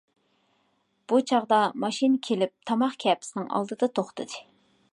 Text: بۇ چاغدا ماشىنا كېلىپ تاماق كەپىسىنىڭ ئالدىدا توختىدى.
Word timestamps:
بۇ 1.11 1.19
چاغدا 1.31 1.59
ماشىنا 1.83 2.21
كېلىپ 2.29 2.53
تاماق 2.71 2.95
كەپىسىنىڭ 3.05 3.49
ئالدىدا 3.59 3.91
توختىدى. 4.01 4.41